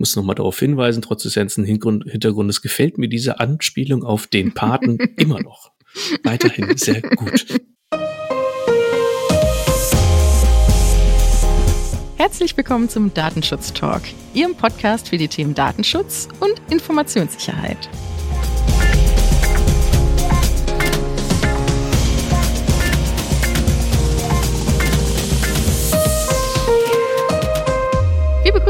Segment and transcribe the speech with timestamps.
[0.00, 4.98] muss nochmal darauf hinweisen, trotz des ganzen Hintergrundes gefällt mir diese Anspielung auf den Paten
[5.16, 5.70] immer noch.
[6.24, 7.46] Weiterhin sehr gut.
[12.16, 14.02] Herzlich willkommen zum Datenschutz Talk,
[14.34, 17.88] Ihrem Podcast für die Themen Datenschutz und Informationssicherheit.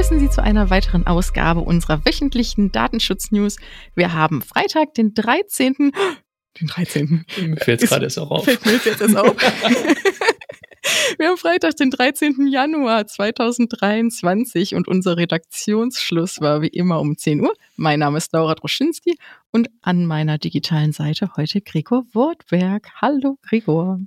[0.00, 3.58] Begrüßen Sie zu einer weiteren Ausgabe unserer wöchentlichen Datenschutz-News.
[3.94, 5.74] Wir haben Freitag, den 13.
[6.58, 7.26] Den 13.
[7.42, 8.44] Mir fällt es gerade erst auch auf.
[8.46, 9.36] Fällt mir jetzt erst auf.
[11.18, 12.46] Wir haben Freitag, den 13.
[12.46, 17.52] Januar 2023 und unser Redaktionsschluss war wie immer um 10 Uhr.
[17.76, 19.18] Mein Name ist Laura Droschinski
[19.50, 22.88] und an meiner digitalen Seite heute Gregor Wortberg.
[23.02, 24.00] Hallo Gregor.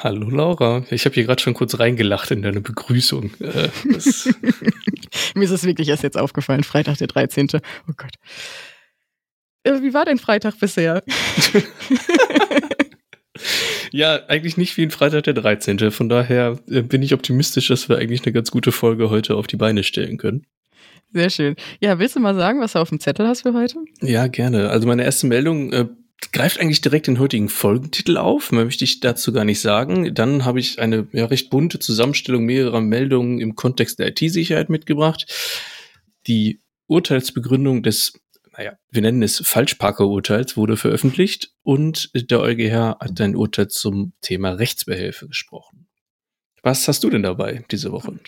[0.00, 0.84] Hallo Laura.
[0.90, 3.32] Ich habe hier gerade schon kurz reingelacht in deine Begrüßung.
[3.40, 3.68] Äh,
[5.34, 7.48] Mir ist es wirklich erst jetzt aufgefallen, Freitag der 13.
[7.88, 8.12] Oh Gott.
[9.64, 11.02] Äh, wie war dein Freitag bisher?
[13.90, 15.90] ja, eigentlich nicht wie ein Freitag der 13.
[15.90, 19.48] Von daher äh, bin ich optimistisch, dass wir eigentlich eine ganz gute Folge heute auf
[19.48, 20.46] die Beine stellen können.
[21.12, 21.56] Sehr schön.
[21.80, 23.78] Ja, willst du mal sagen, was du auf dem Zettel hast für heute?
[24.02, 24.70] Ja, gerne.
[24.70, 25.86] Also meine erste Meldung äh,
[26.32, 30.14] greift eigentlich direkt den heutigen Folgentitel auf, mehr möchte ich dazu gar nicht sagen.
[30.14, 35.26] Dann habe ich eine ja, recht bunte Zusammenstellung mehrerer Meldungen im Kontext der IT-Sicherheit mitgebracht.
[36.26, 38.14] Die Urteilsbegründung des
[38.58, 44.50] naja, wir nennen es Falschparker-Urteils, wurde veröffentlicht und der EuGH hat ein Urteil zum Thema
[44.50, 45.86] Rechtsbehelfe gesprochen.
[46.62, 48.18] Was hast du denn dabei diese Woche?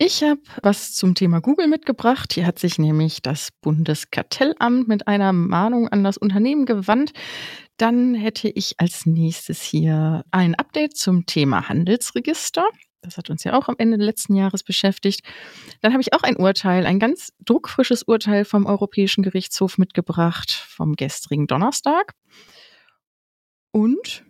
[0.00, 2.32] Ich habe was zum Thema Google mitgebracht.
[2.32, 7.12] Hier hat sich nämlich das Bundeskartellamt mit einer Mahnung an das Unternehmen gewandt.
[7.78, 12.64] Dann hätte ich als nächstes hier ein Update zum Thema Handelsregister.
[13.00, 15.22] Das hat uns ja auch am Ende letzten Jahres beschäftigt.
[15.80, 20.94] Dann habe ich auch ein Urteil, ein ganz druckfrisches Urteil vom Europäischen Gerichtshof mitgebracht, vom
[20.94, 22.14] gestrigen Donnerstag.
[23.72, 24.24] Und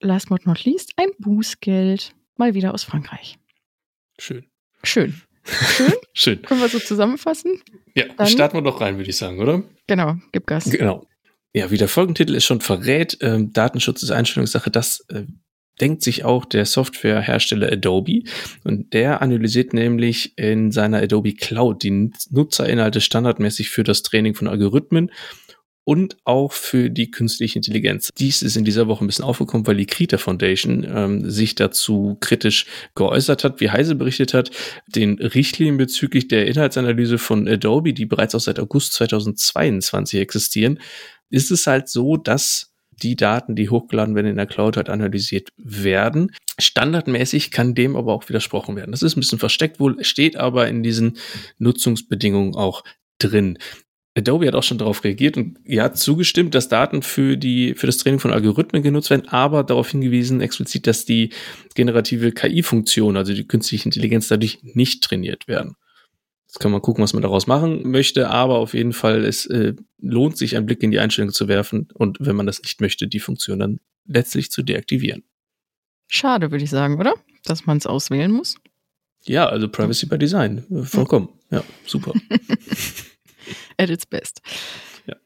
[0.00, 3.38] last but not least, ein Bußgeld, mal wieder aus Frankreich.
[4.18, 4.51] Schön.
[4.84, 5.20] Schön.
[5.44, 5.92] Schön?
[6.12, 6.42] Schön.
[6.42, 7.60] Können wir so zusammenfassen?
[7.94, 9.62] Ja, Dann, starten wir doch rein, würde ich sagen, oder?
[9.86, 10.64] Genau, gib Gas.
[10.70, 11.06] Genau.
[11.54, 15.24] Ja, wie der Folgentitel ist schon verrät, ähm, Datenschutz ist Einstellungssache, das äh,
[15.80, 18.22] denkt sich auch der Softwarehersteller Adobe
[18.64, 24.48] und der analysiert nämlich in seiner Adobe Cloud die Nutzerinhalte standardmäßig für das Training von
[24.48, 25.10] Algorithmen
[25.84, 28.10] und auch für die künstliche Intelligenz.
[28.16, 32.16] Dies ist in dieser Woche ein bisschen aufgekommen, weil die Krita Foundation ähm, sich dazu
[32.20, 34.50] kritisch geäußert hat, wie Heise berichtet hat,
[34.86, 40.78] den Richtlinien bezüglich der Inhaltsanalyse von Adobe, die bereits auch seit August 2022 existieren,
[41.30, 42.72] ist es halt so, dass
[43.02, 46.30] die Daten, die hochgeladen werden in der Cloud, halt analysiert werden.
[46.58, 48.92] Standardmäßig kann dem aber auch widersprochen werden.
[48.92, 51.16] Das ist ein bisschen versteckt wohl, steht aber in diesen
[51.58, 52.84] Nutzungsbedingungen auch
[53.18, 53.58] drin.
[54.16, 57.96] Adobe hat auch schon darauf reagiert und ja zugestimmt, dass Daten für die für das
[57.96, 61.30] Training von Algorithmen genutzt werden, aber darauf hingewiesen explizit, dass die
[61.74, 65.76] generative KI-Funktion, also die künstliche Intelligenz, dadurch nicht trainiert werden.
[66.46, 69.72] Jetzt kann man gucken, was man daraus machen möchte, aber auf jeden Fall, es äh,
[69.98, 73.08] lohnt sich, einen Blick in die Einstellung zu werfen und wenn man das nicht möchte,
[73.08, 75.24] die Funktion dann letztlich zu deaktivieren.
[76.08, 77.14] Schade, würde ich sagen, oder?
[77.44, 78.56] Dass man es auswählen muss.
[79.24, 80.64] Ja, also Privacy by Design.
[80.70, 81.30] Äh, vollkommen.
[81.52, 82.14] Ja, super.
[83.76, 84.42] At its best.
[85.06, 85.16] Ja.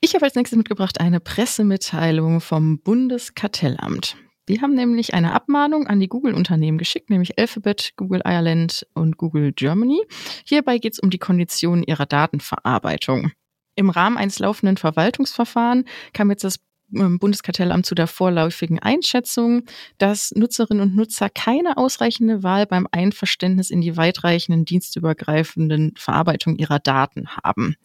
[0.00, 4.16] Ich habe als nächstes mitgebracht eine Pressemitteilung vom Bundeskartellamt.
[4.48, 9.52] Die haben nämlich eine Abmahnung an die Google-Unternehmen geschickt, nämlich Alphabet, Google Ireland und Google
[9.52, 10.00] Germany.
[10.44, 13.32] Hierbei geht es um die Konditionen ihrer Datenverarbeitung.
[13.74, 16.58] Im Rahmen eines laufenden Verwaltungsverfahrens kam jetzt das
[16.90, 19.64] Bundeskartellamt zu der vorläufigen Einschätzung,
[19.98, 26.78] dass Nutzerinnen und Nutzer keine ausreichende Wahl beim Einverständnis in die weitreichenden dienstübergreifenden Verarbeitung ihrer
[26.78, 27.76] Daten haben.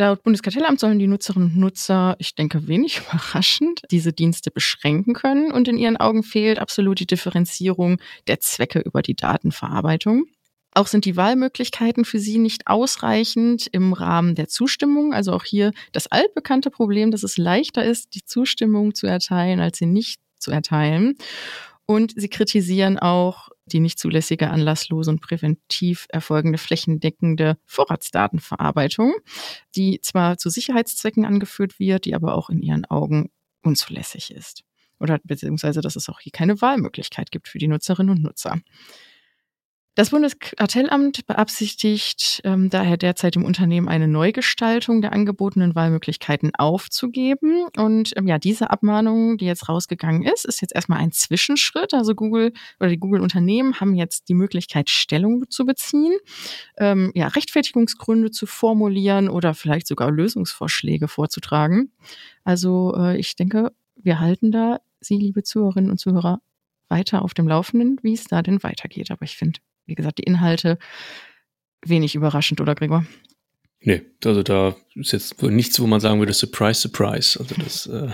[0.00, 5.50] Laut Bundeskartellamt sollen die Nutzerinnen und Nutzer, ich denke wenig überraschend, diese Dienste beschränken können
[5.50, 10.26] und in ihren Augen fehlt absolut die Differenzierung der Zwecke über die Datenverarbeitung.
[10.78, 15.12] Auch sind die Wahlmöglichkeiten für sie nicht ausreichend im Rahmen der Zustimmung.
[15.12, 19.78] Also auch hier das altbekannte Problem, dass es leichter ist, die Zustimmung zu erteilen, als
[19.78, 21.16] sie nicht zu erteilen.
[21.84, 29.14] Und sie kritisieren auch die nicht zulässige, anlasslose und präventiv erfolgende flächendeckende Vorratsdatenverarbeitung,
[29.74, 33.30] die zwar zu Sicherheitszwecken angeführt wird, die aber auch in ihren Augen
[33.64, 34.62] unzulässig ist.
[35.00, 38.60] Oder beziehungsweise, dass es auch hier keine Wahlmöglichkeit gibt für die Nutzerinnen und Nutzer.
[39.98, 47.66] Das Bundeskartellamt beabsichtigt ähm, daher derzeit im Unternehmen eine Neugestaltung der angebotenen Wahlmöglichkeiten aufzugeben.
[47.76, 51.94] Und ähm, ja, diese Abmahnung, die jetzt rausgegangen ist, ist jetzt erstmal ein Zwischenschritt.
[51.94, 56.16] Also Google oder die Google-Unternehmen haben jetzt die Möglichkeit, Stellung zu beziehen,
[56.76, 61.90] ähm, ja, Rechtfertigungsgründe zu formulieren oder vielleicht sogar Lösungsvorschläge vorzutragen.
[62.44, 66.40] Also äh, ich denke, wir halten da Sie, liebe Zuhörerinnen und Zuhörer,
[66.88, 69.10] weiter auf dem Laufenden, wie es da denn weitergeht.
[69.10, 70.78] Aber ich finde, wie gesagt, die Inhalte
[71.84, 73.04] wenig überraschend, oder Gregor?
[73.80, 77.38] Nee, also da ist jetzt nichts, wo man sagen würde, surprise, surprise.
[77.38, 78.10] Also das, äh,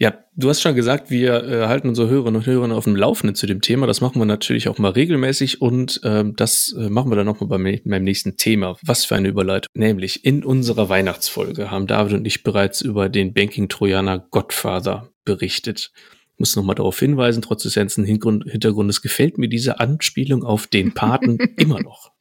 [0.00, 3.34] ja, du hast schon gesagt, wir äh, halten unsere Hörerinnen und Hörer auf dem Laufenden
[3.34, 3.86] zu dem Thema.
[3.86, 7.48] Das machen wir natürlich auch mal regelmäßig und ähm, das äh, machen wir dann nochmal
[7.48, 8.76] beim, beim nächsten Thema.
[8.82, 9.68] Was für eine Überleitung.
[9.74, 15.90] Nämlich in unserer Weihnachtsfolge haben David und ich bereits über den Banking-Trojaner Godfather berichtet
[16.38, 21.38] muss nochmal darauf hinweisen, trotz des ganzen Hintergrundes gefällt mir diese Anspielung auf den Paten
[21.56, 22.12] immer noch.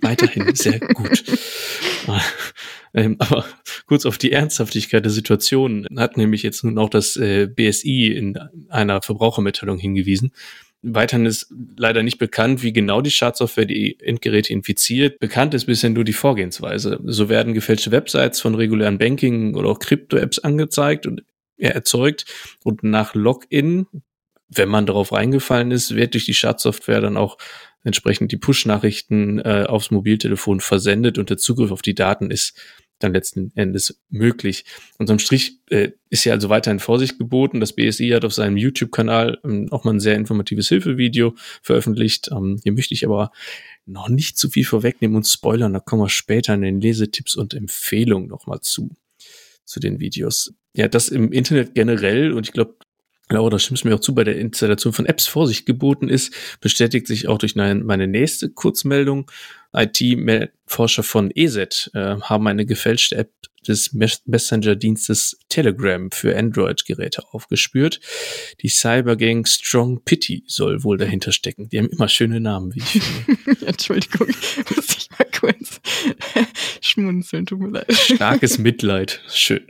[0.00, 1.24] Weiterhin sehr gut.
[2.94, 3.44] ähm, aber
[3.86, 8.38] kurz auf die Ernsthaftigkeit der Situation hat nämlich jetzt nun auch das äh, BSI in
[8.68, 10.32] einer Verbrauchermitteilung hingewiesen.
[10.82, 15.18] Weiterhin ist leider nicht bekannt, wie genau die Schadsoftware die Endgeräte infiziert.
[15.18, 17.00] Bekannt ist bisher nur die Vorgehensweise.
[17.04, 21.24] So werden gefälschte Websites von regulären Banking- oder auch Krypto-Apps angezeigt und
[21.58, 22.26] erzeugt
[22.64, 23.86] und nach Login,
[24.48, 27.38] wenn man darauf reingefallen ist, wird durch die Schadsoftware dann auch
[27.82, 32.58] entsprechend die Push-Nachrichten äh, aufs Mobiltelefon versendet und der Zugriff auf die Daten ist
[32.98, 34.64] dann letzten Endes möglich.
[34.98, 37.60] Unterm Strich äh, ist ja also weiterhin Vorsicht geboten.
[37.60, 42.30] Das BSI hat auf seinem YouTube-Kanal ähm, auch mal ein sehr informatives Hilfevideo veröffentlicht.
[42.32, 43.32] Ähm, hier möchte ich aber
[43.84, 45.74] noch nicht zu viel vorwegnehmen und spoilern.
[45.74, 48.90] Da kommen wir später in den Lesetipps und Empfehlungen nochmal zu,
[49.66, 52.76] zu den Videos ja, das im Internet generell, und ich glaube,
[53.30, 56.32] Laura, da stimmst du mir auch zu, bei der Installation von Apps Vorsicht geboten ist,
[56.60, 59.28] bestätigt sich auch durch meine nächste Kurzmeldung.
[59.74, 63.32] IT-Forscher von ESET äh, haben eine gefälschte App
[63.68, 68.00] des Messenger-Dienstes Telegram für Android-Geräte aufgespürt.
[68.62, 71.68] Die Cybergang Strong Pity soll wohl dahinter stecken.
[71.68, 73.66] Die haben immer schöne Namen, wie ich finde.
[73.66, 74.28] Entschuldigung,
[74.74, 75.80] muss ich mal kurz
[76.80, 77.92] schmunzeln, tut mir leid.
[77.92, 79.62] Starkes Mitleid, schön.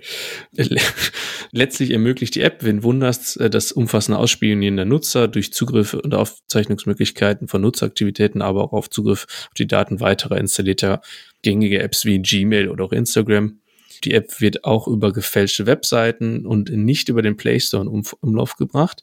[1.53, 6.15] Letztlich ermöglicht die App, wenn wunderst, äh, das umfassende Ausspionieren der Nutzer durch Zugriffe und
[6.15, 11.01] Aufzeichnungsmöglichkeiten von Nutzeraktivitäten, aber auch auf Zugriff auf die Daten weiterer installierter
[11.43, 13.61] gängige Apps wie Gmail oder auch Instagram.
[14.05, 18.57] Die App wird auch über gefälschte Webseiten und nicht über den Play Store in Umlauf
[18.57, 19.03] gebracht.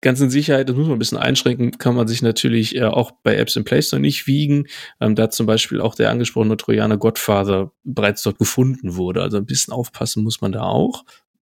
[0.00, 3.10] Ganz in Sicherheit, das muss man ein bisschen einschränken, kann man sich natürlich äh, auch
[3.22, 4.66] bei Apps im Play Store nicht wiegen,
[5.00, 9.22] ähm, da zum Beispiel auch der angesprochene Trojaner Godfather bereits dort gefunden wurde.
[9.22, 11.04] Also ein bisschen aufpassen muss man da auch.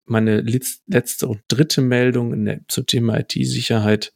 [0.07, 4.13] Meine letzte und dritte Meldung der, zum Thema IT-Sicherheit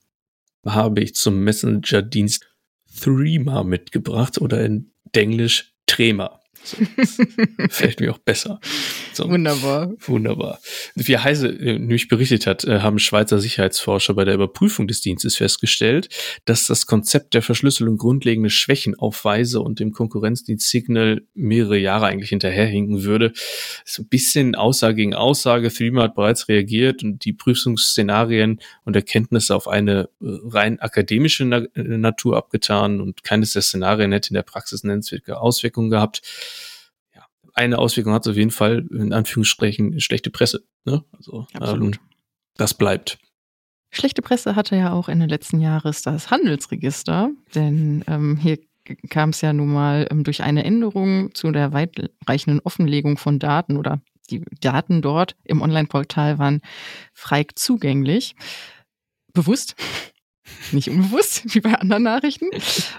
[0.64, 2.46] habe ich zum Messenger-Dienst
[3.00, 6.39] Threema mitgebracht oder in Englisch Trema.
[6.62, 6.76] So,
[7.70, 8.60] fällt mir auch besser.
[9.14, 9.92] So, wunderbar.
[10.00, 10.60] Wunderbar.
[10.94, 15.36] Wie Heise äh, nämlich berichtet hat, äh, haben Schweizer Sicherheitsforscher bei der Überprüfung des Dienstes
[15.36, 16.08] festgestellt,
[16.44, 22.30] dass das Konzept der Verschlüsselung grundlegende Schwächen aufweise und dem Konkurrenzdienst Signal mehrere Jahre eigentlich
[22.30, 23.32] hinterherhinken würde.
[23.84, 25.72] Ist ein bisschen Aussage gegen Aussage.
[25.72, 31.62] Threema hat bereits reagiert und die Prüfungsszenarien und Erkenntnisse auf eine äh, rein akademische Na
[31.74, 36.20] Natur abgetan und keines der Szenarien hätte in der Praxis nennenswerte Auswirkungen gehabt
[37.60, 40.64] eine Auswirkung hat es auf jeden Fall, in Anführungsstrichen, schlechte Presse.
[40.84, 41.04] Ne?
[41.12, 41.96] Also, Absolut.
[41.96, 42.02] Ähm,
[42.56, 43.18] das bleibt.
[43.92, 48.58] Schlechte Presse hatte ja auch Ende letzten Jahres das Handelsregister, denn ähm, hier
[49.08, 53.76] kam es ja nun mal ähm, durch eine Änderung zu der weitreichenden Offenlegung von Daten
[53.76, 56.60] oder die Daten dort im Online-Portal waren
[57.12, 58.36] frei zugänglich.
[59.32, 59.74] Bewusst,
[60.72, 62.46] nicht unbewusst, wie bei anderen Nachrichten.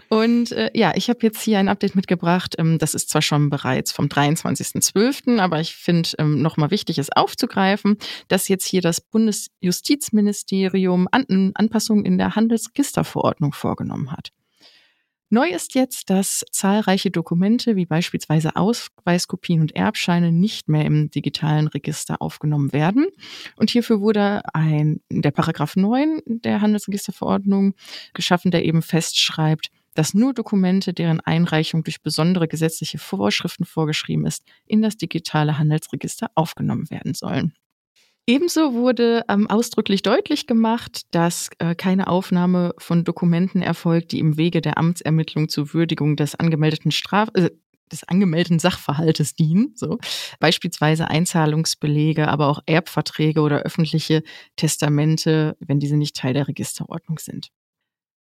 [0.09, 2.55] Und äh, ja, ich habe jetzt hier ein Update mitgebracht.
[2.57, 7.11] Ähm, das ist zwar schon bereits vom 23.12., aber ich finde ähm, nochmal wichtig, es
[7.11, 14.31] aufzugreifen, dass jetzt hier das Bundesjustizministerium An Anpassungen in der Handelsregisterverordnung vorgenommen hat.
[15.33, 21.67] Neu ist jetzt, dass zahlreiche Dokumente wie beispielsweise Ausweiskopien und Erbscheine nicht mehr im digitalen
[21.67, 23.07] Register aufgenommen werden.
[23.55, 27.75] Und hierfür wurde ein, der Paragraph 9 der Handelsregisterverordnung
[28.13, 34.43] geschaffen, der eben festschreibt, dass nur Dokumente, deren Einreichung durch besondere gesetzliche Vorschriften vorgeschrieben ist,
[34.65, 37.53] in das digitale Handelsregister aufgenommen werden sollen.
[38.27, 44.37] Ebenso wurde ähm, ausdrücklich deutlich gemacht, dass äh, keine Aufnahme von Dokumenten erfolgt, die im
[44.37, 47.49] Wege der Amtsermittlung zur Würdigung des angemeldeten Straf äh,
[47.91, 49.97] des angemeldeten Sachverhaltes dienen, so
[50.39, 54.23] beispielsweise Einzahlungsbelege, aber auch Erbverträge oder öffentliche
[54.55, 57.49] Testamente, wenn diese nicht Teil der Registerordnung sind.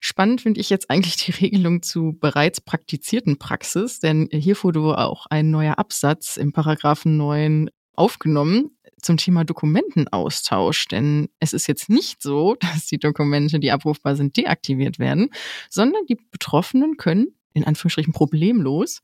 [0.02, 5.26] Spannend finde ich jetzt eigentlich die Regelung zu bereits praktizierten Praxis, denn hier wurde auch
[5.30, 10.88] ein neuer Absatz im Paragraphen 9 aufgenommen zum Thema Dokumentenaustausch.
[10.88, 15.30] Denn es ist jetzt nicht so, dass die Dokumente, die abrufbar sind, deaktiviert werden,
[15.70, 19.02] sondern die Betroffenen können in Anführungsstrichen problemlos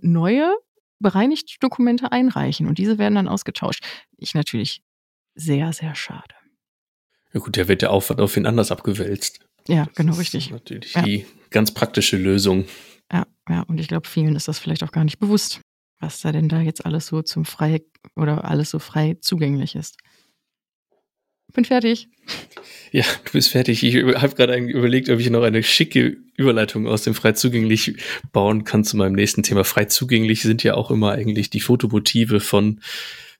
[0.00, 0.54] neue
[1.00, 3.84] bereinigte Dokumente einreichen und diese werden dann ausgetauscht.
[4.16, 4.82] Ich natürlich
[5.34, 6.34] sehr, sehr schade.
[7.32, 9.40] Ja gut, der wird der Aufwand auf ihn anders abgewälzt.
[9.68, 10.50] Ja, das genau richtig.
[10.50, 11.02] Natürlich ja.
[11.02, 12.64] die ganz praktische Lösung.
[13.12, 15.60] Ja, ja, und ich glaube, vielen ist das vielleicht auch gar nicht bewusst,
[16.00, 17.82] was da denn da jetzt alles so zum frei
[18.14, 19.96] oder alles so frei zugänglich ist.
[21.54, 22.08] Bin fertig.
[22.92, 23.82] Ja, du bist fertig.
[23.82, 27.96] Ich habe gerade überlegt, ob ich noch eine schicke Überleitung aus dem frei zugänglich
[28.32, 29.64] bauen kann zu meinem nächsten Thema.
[29.64, 32.80] Frei zugänglich sind ja auch immer eigentlich die Fotomotive von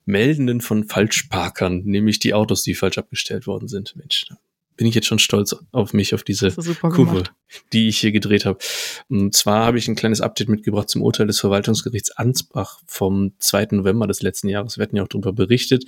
[0.07, 3.95] Meldenden von Falschparkern, nämlich die Autos, die falsch abgestellt worden sind.
[3.95, 4.27] Mensch,
[4.79, 7.33] bin ich jetzt schon stolz auf mich, auf diese Kurve, gemacht.
[7.73, 8.59] die ich hier gedreht habe.
[9.11, 13.69] Und zwar habe ich ein kleines Update mitgebracht zum Urteil des Verwaltungsgerichts Ansbach vom 2.
[13.73, 14.79] November des letzten Jahres.
[14.79, 15.85] Wir hatten ja auch darüber berichtet.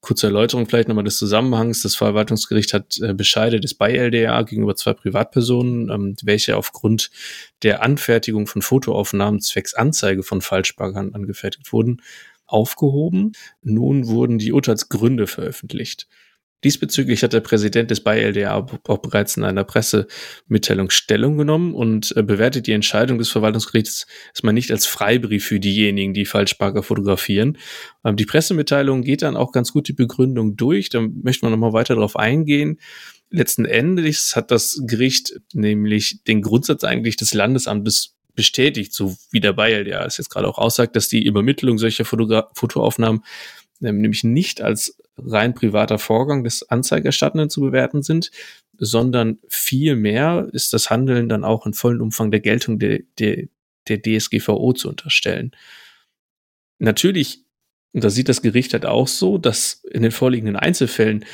[0.00, 1.82] Kurze Erläuterung vielleicht nochmal des Zusammenhangs.
[1.82, 7.10] Das Verwaltungsgericht hat äh, Bescheide des BayLDA gegenüber zwei Privatpersonen, ähm, welche aufgrund
[7.64, 12.00] der Anfertigung von Fotoaufnahmen zwecks Anzeige von Falschparkern angefertigt wurden,
[12.46, 13.32] aufgehoben.
[13.62, 16.06] Nun wurden die Urteilsgründe veröffentlicht.
[16.62, 18.54] Diesbezüglich hat der Präsident des BayLDA
[18.86, 24.52] auch bereits in einer Pressemitteilung Stellung genommen und äh, bewertet die Entscheidung des Verwaltungsgerichts erstmal
[24.52, 27.56] nicht als Freibrief für diejenigen, die Falschparker fotografieren.
[28.04, 30.90] Ähm, die Pressemitteilung geht dann auch ganz gut die Begründung durch.
[30.90, 32.78] Da möchte man nochmal weiter darauf eingehen.
[33.30, 39.52] Letzten Endes hat das Gericht nämlich den Grundsatz eigentlich des Landesamtes bestätigt, so wie der
[39.52, 43.22] BayLDA es jetzt gerade auch aussagt, dass die Übermittlung solcher Fotogra Fotoaufnahmen
[43.82, 48.30] ähm, nämlich nicht als rein privater Vorgang des Anzeigerstattenden zu bewerten sind,
[48.80, 53.46] sondern vielmehr ist das Handeln dann auch in vollem Umfang der Geltung der, der,
[53.88, 55.52] der DSGVO zu unterstellen.
[56.78, 57.44] Natürlich,
[57.92, 61.26] und da sieht das Gericht halt auch so, dass in den vorliegenden Einzelfällen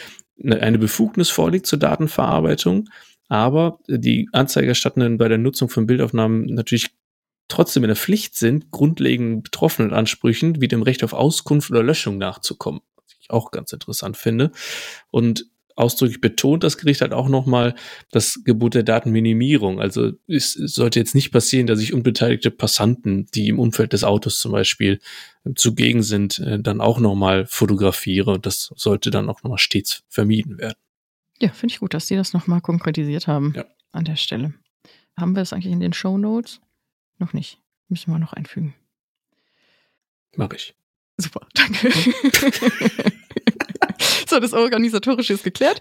[0.45, 2.88] eine Befugnis vorliegt zur Datenverarbeitung,
[3.28, 6.90] aber die Anzeigerstattenden bei der Nutzung von Bildaufnahmen natürlich
[7.49, 12.19] trotzdem in der Pflicht sind, grundlegenden betroffenen Ansprüchen wie dem Recht auf Auskunft oder Löschung
[12.19, 12.81] nachzukommen
[13.26, 14.52] ich auch ganz interessant finde.
[15.11, 17.75] Und ausdrücklich betont das Gericht hat auch nochmal
[18.11, 19.80] das Gebot der Datenminimierung.
[19.80, 24.40] Also es sollte jetzt nicht passieren, dass ich unbeteiligte Passanten, die im Umfeld des Autos
[24.40, 25.00] zum Beispiel
[25.45, 28.33] äh, zugegen sind, äh, dann auch nochmal fotografiere.
[28.33, 30.78] Und das sollte dann auch nochmal stets vermieden werden.
[31.38, 33.66] Ja, finde ich gut, dass Sie das nochmal konkretisiert haben ja.
[33.92, 34.54] an der Stelle.
[35.18, 36.61] Haben wir das eigentlich in den Show Notes?
[37.18, 37.61] Noch nicht.
[37.88, 38.75] Müssen wir noch einfügen.
[40.35, 40.75] Mach ich.
[41.18, 41.90] Super, danke.
[44.28, 45.80] so, das Organisatorische ist geklärt.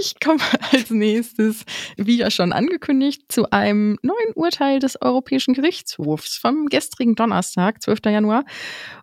[0.00, 0.40] Ich komme
[0.72, 1.64] als nächstes,
[1.96, 8.00] wie ja schon angekündigt, zu einem neuen Urteil des Europäischen Gerichtshofs vom gestrigen Donnerstag, 12.
[8.06, 8.44] Januar.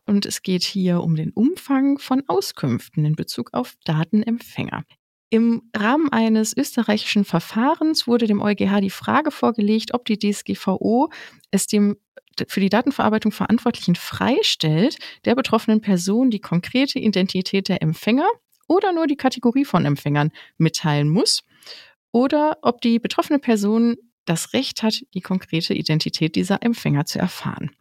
[0.05, 4.83] Und es geht hier um den Umfang von Auskünften in Bezug auf Datenempfänger.
[5.29, 11.09] Im Rahmen eines österreichischen Verfahrens wurde dem EuGH die Frage vorgelegt, ob die DSGVO
[11.51, 11.97] es dem
[12.47, 18.27] für die Datenverarbeitung Verantwortlichen freistellt, der betroffenen Person die konkrete Identität der Empfänger
[18.67, 21.43] oder nur die Kategorie von Empfängern mitteilen muss
[22.11, 27.71] oder ob die betroffene Person das Recht hat, die konkrete Identität dieser Empfänger zu erfahren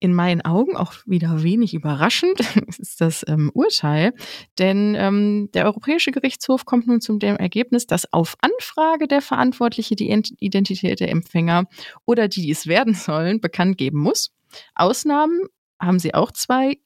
[0.00, 2.40] in meinen Augen auch wieder wenig überraschend
[2.78, 4.14] ist das ähm, Urteil,
[4.58, 9.94] denn ähm, der Europäische Gerichtshof kommt nun zum dem Ergebnis, dass auf Anfrage der Verantwortliche
[9.94, 11.66] die Identität der Empfänger
[12.06, 14.32] oder die, die es werden sollen, bekannt geben muss.
[14.74, 15.42] Ausnahmen
[15.78, 16.78] haben sie auch zwei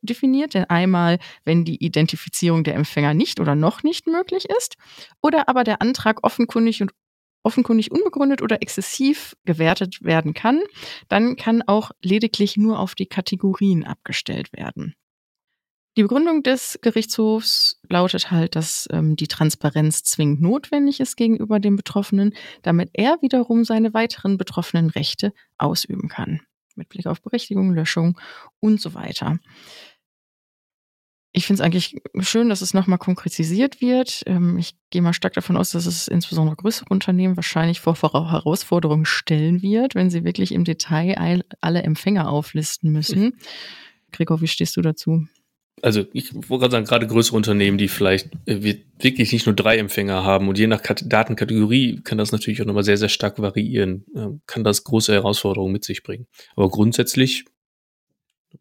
[0.00, 4.76] definiert, denn einmal, wenn die Identifizierung der Empfänger nicht oder noch nicht möglich ist,
[5.20, 6.92] oder aber der Antrag offenkundig und
[7.42, 10.60] offenkundig unbegründet oder exzessiv gewertet werden kann,
[11.08, 14.94] dann kann auch lediglich nur auf die Kategorien abgestellt werden.
[15.96, 21.74] Die Begründung des Gerichtshofs lautet halt, dass ähm, die Transparenz zwingend notwendig ist gegenüber dem
[21.74, 26.40] Betroffenen, damit er wiederum seine weiteren betroffenen Rechte ausüben kann.
[26.76, 28.16] Mit Blick auf Berechtigung, Löschung
[28.60, 29.40] und so weiter
[31.32, 34.22] ich finde es eigentlich schön, dass es nochmal konkretisiert wird.
[34.26, 39.04] Ähm, ich gehe mal stark davon aus, dass es insbesondere größere Unternehmen wahrscheinlich vor Herausforderungen
[39.04, 43.38] stellen wird, wenn sie wirklich im Detail alle Empfänger auflisten müssen.
[44.12, 45.26] Gregor, wie stehst du dazu?
[45.82, 49.78] Also ich wollte gerade sagen, gerade größere Unternehmen, die vielleicht äh, wirklich nicht nur drei
[49.78, 54.04] Empfänger haben und je nach Datenkategorie kann das natürlich auch nochmal sehr, sehr stark variieren,
[54.16, 56.26] ähm, kann das große Herausforderungen mit sich bringen.
[56.56, 57.44] Aber grundsätzlich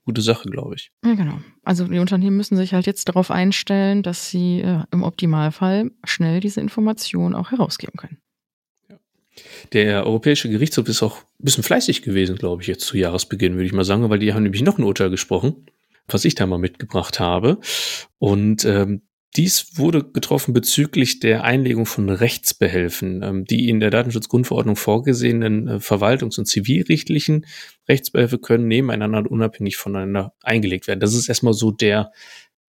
[0.03, 0.91] gute Sache, glaube ich.
[1.03, 1.39] Ja, genau.
[1.63, 6.39] Also die Unternehmen müssen sich halt jetzt darauf einstellen, dass sie äh, im Optimalfall schnell
[6.39, 8.17] diese Information auch herausgeben können.
[9.74, 13.65] Der Europäische Gerichtshof ist auch ein bisschen fleißig gewesen, glaube ich, jetzt zu Jahresbeginn, würde
[13.65, 15.67] ich mal sagen, weil die haben nämlich noch ein Urteil gesprochen,
[16.08, 17.60] was ich da mal mitgebracht habe.
[18.17, 19.03] Und ähm,
[19.36, 25.75] dies wurde getroffen bezüglich der Einlegung von Rechtsbehelfen, ähm, die in der Datenschutzgrundverordnung vorgesehenen äh,
[25.75, 27.46] verwaltungs- und zivilrechtlichen
[27.88, 31.00] Rechtsbehelfe können nebeneinander und unabhängig voneinander eingelegt werden.
[31.00, 32.12] Das ist erstmal so der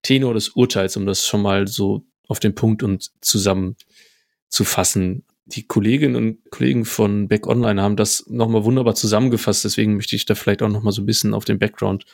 [0.03, 5.25] Tenor des Urteils, um das schon mal so auf den Punkt und zusammenzufassen.
[5.47, 10.27] Die Kolleginnen und Kollegen von Back Online haben das nochmal wunderbar zusammengefasst, deswegen möchte ich
[10.27, 12.05] da vielleicht auch nochmal so ein bisschen auf den Background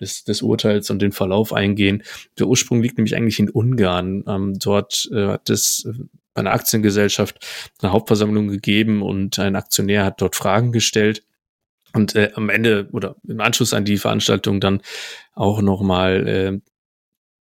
[0.00, 2.02] des, des Urteils und den Verlauf eingehen.
[2.38, 4.24] Der Ursprung liegt nämlich eigentlich in Ungarn.
[4.26, 5.92] Ähm, dort äh, hat es äh,
[6.34, 7.46] bei einer Aktiengesellschaft
[7.82, 11.24] eine Hauptversammlung gegeben und ein Aktionär hat dort Fragen gestellt.
[11.92, 14.80] Und äh, am Ende oder im Anschluss an die Veranstaltung dann
[15.34, 16.60] auch nochmal äh,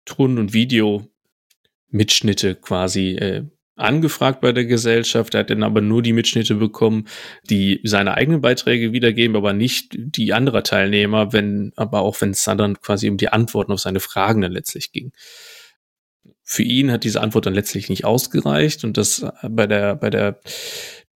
[0.04, 3.44] Ton- und Video-Mitschnitte quasi äh,
[3.76, 5.35] angefragt bei der Gesellschaft.
[5.35, 7.07] Er hat dann aber nur die Mitschnitte bekommen,
[7.49, 12.45] die seine eigenen Beiträge wiedergeben, aber nicht die anderer Teilnehmer, wenn, aber auch wenn es
[12.45, 15.12] dann quasi um die Antworten auf seine Fragen dann letztlich ging.
[16.43, 20.41] Für ihn hat diese Antwort dann letztlich nicht ausgereicht und das bei der, bei der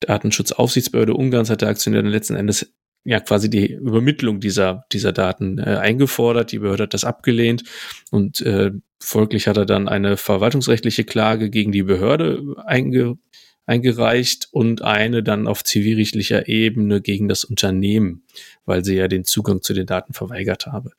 [0.01, 2.73] Datenschutzaufsichtsbehörde Ungarns hat der Aktionär dann letzten Endes
[3.05, 6.53] ja quasi die Übermittlung dieser, dieser Daten äh, eingefordert.
[6.53, 7.63] Die Behörde hat das abgelehnt
[8.11, 13.19] und äh, folglich hat er dann eine verwaltungsrechtliche Klage gegen die Behörde einge,
[13.67, 18.25] eingereicht und eine dann auf zivilrechtlicher Ebene gegen das Unternehmen,
[18.65, 20.93] weil sie ja den Zugang zu den Daten verweigert habe.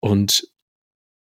[0.00, 0.48] Und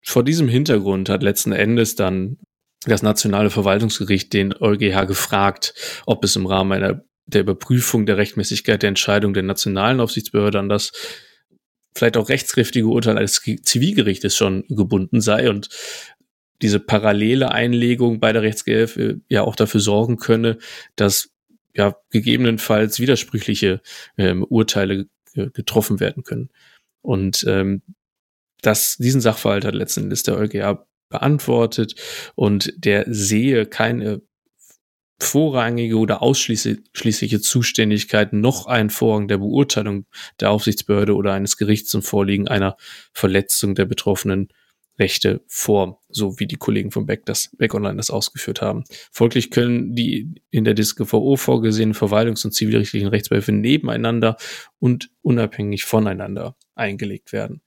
[0.01, 2.37] vor diesem Hintergrund hat letzten Endes dann
[2.85, 5.73] das nationale Verwaltungsgericht den EuGH gefragt,
[6.05, 10.69] ob es im Rahmen einer der Überprüfung der Rechtmäßigkeit der Entscheidung der nationalen Aufsichtsbehörde an
[10.69, 10.91] das
[11.95, 15.69] vielleicht auch rechtskräftige Urteil eines Zivilgerichtes schon gebunden sei und
[16.61, 20.57] diese parallele Einlegung bei der Rechtsgehilfe ja auch dafür sorgen könne,
[20.95, 21.29] dass
[21.73, 23.81] ja gegebenenfalls widersprüchliche
[24.17, 26.49] ähm, Urteile getroffen werden können.
[27.01, 27.81] Und ähm,
[28.61, 31.95] das, diesen Sachverhalt hat letzten Endes der EuGH beantwortet
[32.35, 34.21] und der sehe keine
[35.21, 40.05] vorrangige oder ausschließliche Zuständigkeit noch ein Vorrang der Beurteilung
[40.39, 42.77] der Aufsichtsbehörde oder eines Gerichts zum Vorliegen einer
[43.13, 44.49] Verletzung der betroffenen
[44.97, 48.83] Rechte vor, so wie die Kollegen von Beck das Beck Online das ausgeführt haben.
[49.11, 54.35] Folglich können die in der DSGVO vorgesehenen Verwaltungs- und zivilrechtlichen Rechtsbehelfe nebeneinander
[54.77, 57.61] und unabhängig voneinander eingelegt werden.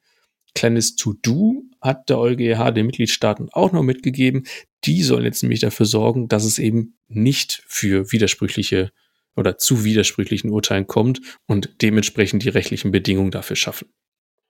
[0.54, 4.44] Kleines To-Do hat der EuGH den Mitgliedstaaten auch noch mitgegeben.
[4.84, 8.92] Die sollen jetzt nämlich dafür sorgen, dass es eben nicht für widersprüchliche
[9.36, 13.88] oder zu widersprüchlichen Urteilen kommt und dementsprechend die rechtlichen Bedingungen dafür schaffen.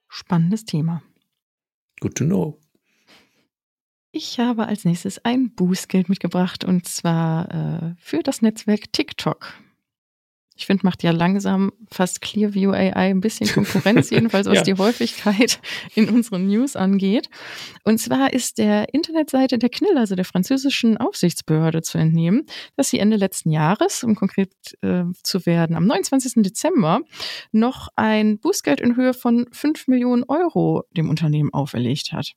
[0.09, 1.03] Spannendes Thema.
[1.99, 2.59] Good to know.
[4.11, 9.53] Ich habe als nächstes ein Bußgeld mitgebracht und zwar äh, für das Netzwerk TikTok.
[10.55, 14.63] Ich finde, macht ja langsam fast Clearview AI ein bisschen Konkurrenz, jedenfalls was ja.
[14.63, 15.59] die Häufigkeit
[15.95, 17.29] in unseren News angeht.
[17.83, 22.99] Und zwar ist der Internetseite der CNIL, also der französischen Aufsichtsbehörde, zu entnehmen, dass sie
[22.99, 26.43] Ende letzten Jahres, um konkret äh, zu werden, am 29.
[26.43, 27.01] Dezember
[27.51, 32.35] noch ein Bußgeld in Höhe von 5 Millionen Euro dem Unternehmen auferlegt hat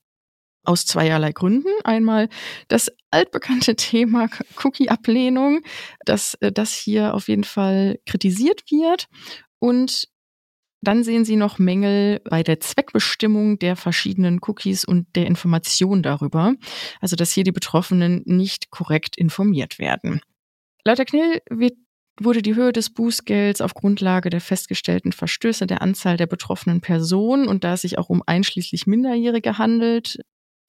[0.67, 1.69] aus zweierlei Gründen.
[1.83, 2.29] Einmal
[2.67, 4.29] das altbekannte Thema
[4.63, 5.61] Cookie-Ablehnung,
[6.05, 9.07] dass äh, das hier auf jeden Fall kritisiert wird.
[9.59, 10.07] Und
[10.81, 16.53] dann sehen Sie noch Mängel bei der Zweckbestimmung der verschiedenen Cookies und der Information darüber.
[17.01, 20.21] Also, dass hier die Betroffenen nicht korrekt informiert werden.
[20.83, 21.73] Laut der KNIL wird
[22.19, 27.47] wurde die Höhe des Bußgelds auf Grundlage der festgestellten Verstöße der Anzahl der betroffenen Personen
[27.47, 30.17] und da es sich auch um einschließlich Minderjährige handelt,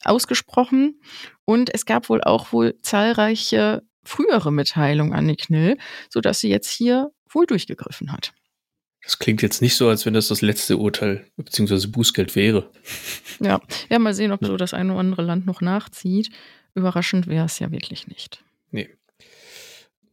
[0.04, 1.00] ausgesprochen.
[1.44, 5.76] Und es gab wohl auch wohl zahlreiche frühere Mitteilungen an die KNIL,
[6.08, 8.32] sodass sie jetzt hier wohl durchgegriffen hat.
[9.02, 11.86] Das klingt jetzt nicht so, als wenn das das letzte Urteil bzw.
[11.86, 12.70] Bußgeld wäre.
[13.40, 16.30] Ja, ja, mal sehen, ob so das eine oder andere Land noch nachzieht.
[16.74, 18.42] Überraschend wäre es ja wirklich nicht.
[18.70, 18.90] Nee.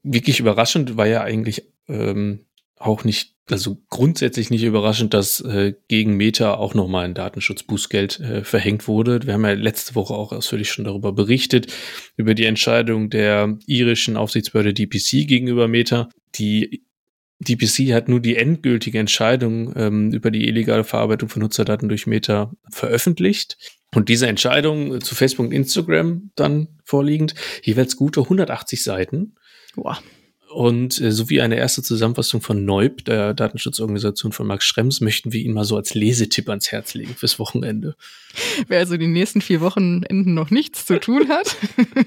[0.03, 2.45] Wirklich überraschend war ja eigentlich ähm,
[2.77, 8.43] auch nicht also grundsätzlich nicht überraschend, dass äh, gegen Meta auch nochmal ein Datenschutzbußgeld äh,
[8.43, 9.21] verhängt wurde.
[9.23, 11.71] Wir haben ja letzte Woche auch ausführlich schon darüber berichtet,
[12.17, 16.09] über die Entscheidung der irischen Aufsichtsbehörde DPC gegenüber Meta.
[16.35, 16.85] Die
[17.39, 22.51] DPC hat nur die endgültige Entscheidung ähm, über die illegale Verarbeitung von Nutzerdaten durch Meta
[22.71, 23.57] veröffentlicht.
[23.93, 29.35] Und diese Entscheidung zu Facebook und Instagram dann vorliegend, jeweils gute 180 Seiten.
[29.75, 29.99] Boah.
[30.55, 35.41] Und äh, sowie eine erste Zusammenfassung von Neub, der Datenschutzorganisation von Max Schrems, möchten wir
[35.41, 37.97] Ihnen mal so als Lesetipp ans Herz legen fürs Wochenende.
[38.69, 41.57] Wer also die nächsten vier Wochenenden noch nichts zu tun hat.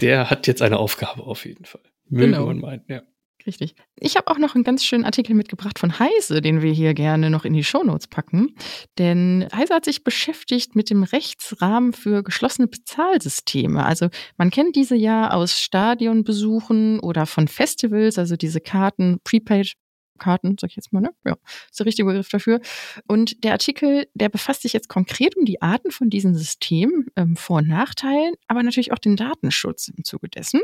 [0.00, 1.82] der hat jetzt eine Aufgabe auf jeden Fall.
[2.08, 2.46] Möge genau.
[2.46, 3.02] man meinen, ja.
[3.46, 3.74] Richtig.
[3.98, 7.30] Ich habe auch noch einen ganz schönen Artikel mitgebracht von Heise, den wir hier gerne
[7.30, 8.54] noch in die Shownotes packen.
[8.98, 13.84] Denn Heise hat sich beschäftigt mit dem Rechtsrahmen für geschlossene Bezahlsysteme.
[13.84, 19.74] Also man kennt diese ja aus Stadionbesuchen oder von Festivals, also diese Karten, Prepaid
[20.22, 21.10] Karten, sag ich jetzt mal, ne?
[21.24, 21.36] Ja,
[21.68, 22.60] ist der richtige Begriff dafür.
[23.08, 27.34] Und der Artikel, der befasst sich jetzt konkret um die Arten von diesen Systemen, ähm,
[27.34, 30.60] Vor- und Nachteilen, aber natürlich auch den Datenschutz im Zuge dessen.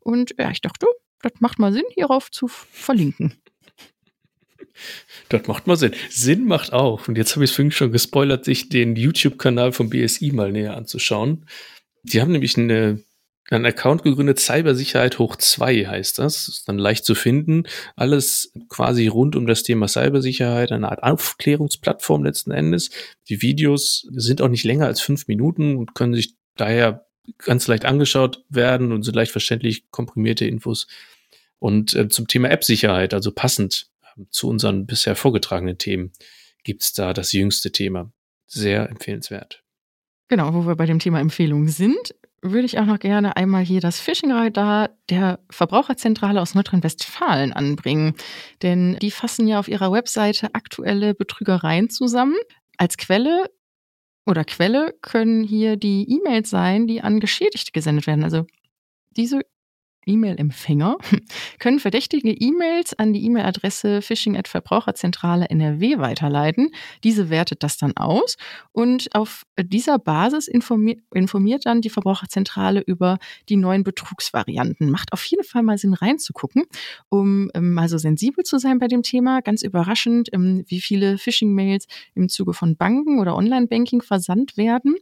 [0.00, 0.86] Und ja, ich dachte,
[1.22, 3.34] das macht mal Sinn, hierauf zu verlinken.
[5.28, 5.92] Das macht mal Sinn.
[6.10, 7.08] Sinn macht auch.
[7.08, 10.76] Und jetzt habe ich es vorhin schon gespoilert, sich den YouTube-Kanal vom BSI mal näher
[10.76, 11.46] anzuschauen.
[12.02, 13.02] Die haben nämlich eine,
[13.50, 16.48] einen Account gegründet, Cybersicherheit hoch 2 heißt das.
[16.48, 17.64] Ist dann leicht zu finden.
[17.96, 22.90] Alles quasi rund um das Thema Cybersicherheit, eine Art Aufklärungsplattform letzten Endes.
[23.28, 27.05] Die Videos sind auch nicht länger als fünf Minuten und können sich daher
[27.38, 30.86] ganz leicht angeschaut werden und sind leicht verständlich komprimierte Infos.
[31.58, 36.12] Und äh, zum Thema App-Sicherheit, also passend äh, zu unseren bisher vorgetragenen Themen,
[36.64, 38.12] gibt's da das jüngste Thema.
[38.46, 39.62] Sehr empfehlenswert.
[40.28, 43.80] Genau, wo wir bei dem Thema Empfehlungen sind, würde ich auch noch gerne einmal hier
[43.80, 48.14] das Phishing-Radar der Verbraucherzentrale aus Nordrhein-Westfalen anbringen.
[48.62, 52.36] Denn die fassen ja auf ihrer Webseite aktuelle Betrügereien zusammen.
[52.76, 53.50] Als Quelle
[54.26, 58.24] oder Quelle können hier die E-Mails sein, die an Geschädigte gesendet werden.
[58.24, 58.46] Also
[59.16, 59.40] diese
[60.06, 60.96] E-Mail-Empfänger
[61.58, 66.70] können verdächtige E-Mails an die E-Mail-Adresse phishing@verbraucherzentrale NRW weiterleiten.
[67.04, 68.36] Diese wertet das dann aus
[68.72, 74.90] und auf dieser Basis informiert, informiert dann die Verbraucherzentrale über die neuen Betrugsvarianten.
[74.90, 76.64] Macht auf jeden Fall mal Sinn reinzugucken,
[77.08, 79.40] um ähm, so sensibel zu sein bei dem Thema.
[79.40, 84.96] Ganz überraschend, ähm, wie viele Phishing-Mails im Zuge von Banken oder Online-Banking versandt werden.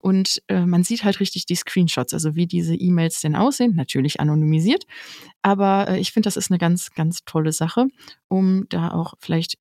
[0.00, 4.18] Und äh, man sieht halt richtig die Screenshots, also wie diese E-Mails denn aussehen, natürlich
[4.20, 4.84] anonymisiert.
[5.42, 7.86] Aber äh, ich finde, das ist eine ganz, ganz tolle Sache,
[8.28, 9.58] um da auch vielleicht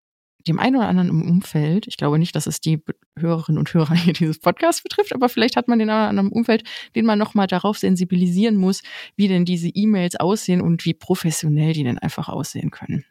[0.47, 2.81] dem einen oder anderen im Umfeld, ich glaube nicht, dass es die
[3.17, 6.27] Hörerinnen und Hörer hier dieses Podcasts betrifft, aber vielleicht hat man den einen oder anderen
[6.29, 6.63] im Umfeld,
[6.95, 8.81] den man nochmal darauf sensibilisieren muss,
[9.15, 13.05] wie denn diese E-Mails aussehen und wie professionell die denn einfach aussehen können.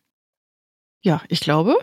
[1.03, 1.77] Ja, ich glaube,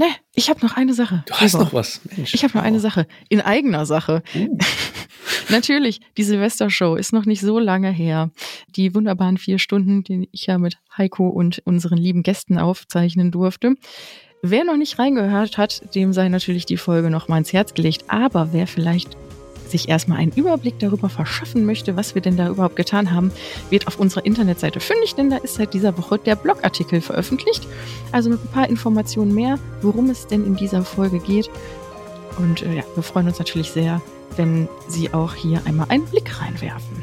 [0.00, 1.24] Ne, ich habe noch eine Sache.
[1.26, 1.66] Du hast Gregor.
[1.66, 2.00] noch was.
[2.16, 2.32] Mensch.
[2.32, 3.06] Ich habe noch eine Sache.
[3.28, 4.22] In eigener Sache.
[4.34, 4.56] Uh.
[5.50, 8.30] Natürlich, die Silvestershow ist noch nicht so lange her.
[8.76, 13.74] Die wunderbaren vier Stunden, die ich ja mit Heiko und unseren lieben Gästen aufzeichnen durfte.
[14.40, 18.04] Wer noch nicht reingehört hat, dem sei natürlich die Folge noch mal ins Herz gelegt.
[18.08, 19.18] Aber wer vielleicht
[19.70, 23.32] sich erstmal einen Überblick darüber verschaffen möchte, was wir denn da überhaupt getan haben,
[23.70, 27.66] wird auf unserer Internetseite fündig, denn da ist seit dieser Woche der Blogartikel veröffentlicht.
[28.12, 31.50] Also mit ein paar Informationen mehr, worum es denn in dieser Folge geht.
[32.38, 34.00] Und äh, ja, wir freuen uns natürlich sehr,
[34.36, 37.02] wenn Sie auch hier einmal einen Blick reinwerfen.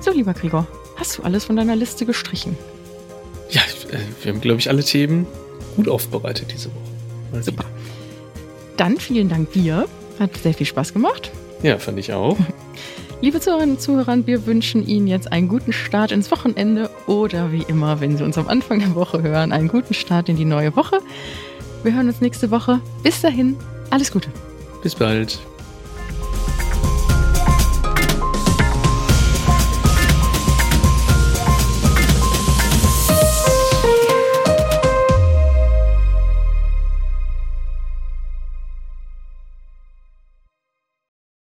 [0.00, 2.56] So, lieber Gregor, hast du alles von deiner Liste gestrichen?
[3.50, 5.26] Ja, äh, wir haben, glaube ich, alle Themen
[5.76, 6.78] gut aufbereitet diese Woche.
[7.32, 7.64] Mal Super.
[8.76, 9.86] Dann vielen Dank dir.
[10.18, 11.32] Hat sehr viel Spaß gemacht.
[11.64, 12.36] Ja, fand ich auch.
[13.22, 17.62] Liebe Zuhörerinnen und Zuhörer, wir wünschen Ihnen jetzt einen guten Start ins Wochenende oder wie
[17.62, 20.76] immer, wenn Sie uns am Anfang der Woche hören, einen guten Start in die neue
[20.76, 20.98] Woche.
[21.82, 22.80] Wir hören uns nächste Woche.
[23.02, 23.56] Bis dahin,
[23.88, 24.28] alles Gute.
[24.82, 25.38] Bis bald.